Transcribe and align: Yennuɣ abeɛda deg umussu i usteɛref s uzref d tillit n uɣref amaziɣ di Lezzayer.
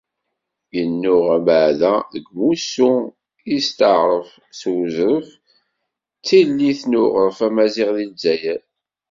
Yennuɣ 0.75 1.25
abeɛda 1.35 1.93
deg 2.13 2.25
umussu 2.31 2.91
i 3.53 3.57
usteɛref 3.57 4.29
s 4.59 4.61
uzref 4.75 5.29
d 6.19 6.21
tillit 6.25 6.81
n 6.85 6.93
uɣref 7.01 7.39
amaziɣ 7.47 7.89
di 7.97 8.05
Lezzayer. 8.09 8.61